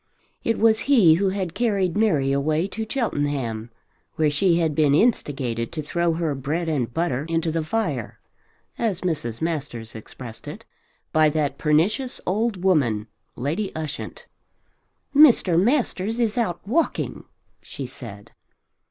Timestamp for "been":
4.73-4.95